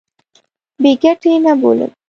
بې 0.81 0.91
ګټې 1.03 1.33
نه 1.45 1.53
بولم. 1.61 1.91